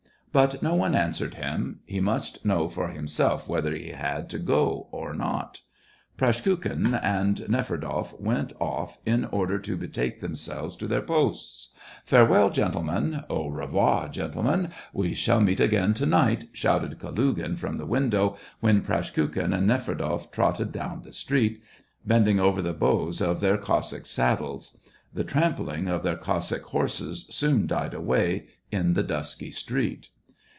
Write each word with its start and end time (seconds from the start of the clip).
But 0.33 0.63
no 0.63 0.75
one 0.75 0.95
answered 0.95 1.33
him: 1.33 1.81
he 1.85 1.99
must 1.99 2.45
know 2.45 2.69
for 2.69 2.87
himself 2.87 3.49
whether 3.49 3.75
he 3.75 3.89
had 3.89 4.29
to 4.29 4.39
go 4.39 4.87
or 4.91 5.13
not. 5.13 5.59
Praskukhin 6.15 6.95
and 7.03 7.35
Neferdoff 7.49 8.17
went 8.17 8.53
off, 8.57 8.97
in 9.05 9.25
order 9.25 9.59
to 9.59 9.75
betake 9.75 10.21
themselves 10.21 10.77
to 10.77 10.87
their 10.87 11.01
posts. 11.01 11.73
*' 11.87 12.05
Farewell, 12.05 12.49
gentlemen!"" 12.49 13.23
Au 13.29 13.47
revoir, 13.49 14.07
gentlemen! 14.07 14.69
We 14.93 15.13
shall 15.13 15.41
meet 15.41 15.59
again 15.59 15.93
to 15.95 16.05
night!" 16.05 16.45
shouted 16.53 16.97
Kalugin 16.97 17.57
from 17.57 17.75
the 17.77 17.85
window 17.85 18.37
when 18.61 18.83
Praskukhin 18.83 19.51
and 19.53 19.67
Neferdoff 19.67 20.31
trotted 20.31 20.71
down 20.71 21.01
the 21.01 21.11
street, 21.11 21.61
bending 22.07 22.39
over 22.39 22.61
the 22.61 22.71
bows 22.71 23.21
of 23.21 23.41
their 23.41 23.57
Cossack 23.57 24.05
saddles. 24.05 24.77
The 25.13 25.25
trampling 25.25 25.89
of 25.89 26.03
their 26.03 26.15
Cossack 26.15 26.63
horses 26.63 27.25
soon 27.31 27.67
died 27.67 27.93
away 27.93 28.47
in 28.71 28.93
the 28.93 29.03
dusky 29.03 29.51
street. 29.51 30.07